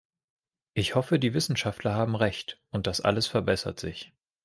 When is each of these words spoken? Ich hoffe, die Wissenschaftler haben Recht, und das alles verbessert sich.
Ich 0.73 0.95
hoffe, 0.95 1.19
die 1.19 1.35
Wissenschaftler 1.35 1.93
haben 1.93 2.15
Recht, 2.15 2.59
und 2.71 2.87
das 2.87 3.01
alles 3.01 3.27
verbessert 3.27 3.79
sich. 3.79 4.11